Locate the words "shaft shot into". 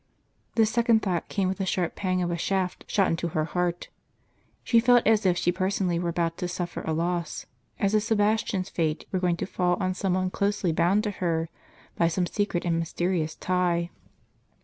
2.35-3.27